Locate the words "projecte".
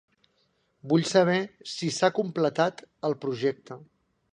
3.27-3.79